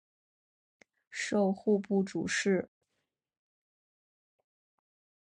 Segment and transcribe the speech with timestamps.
[1.11, 2.67] 授户部主事。